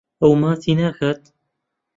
ئەو 0.21 0.33
ماچی 0.41 0.73
ناکات. 0.79 1.21